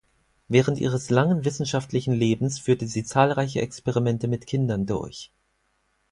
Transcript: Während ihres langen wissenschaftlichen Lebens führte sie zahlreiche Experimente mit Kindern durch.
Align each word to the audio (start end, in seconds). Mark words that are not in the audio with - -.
Während 0.47 0.79
ihres 0.79 1.11
langen 1.11 1.45
wissenschaftlichen 1.45 2.15
Lebens 2.15 2.57
führte 2.57 2.87
sie 2.87 3.03
zahlreiche 3.03 3.61
Experimente 3.61 4.27
mit 4.27 4.47
Kindern 4.47 4.87
durch. 4.87 5.31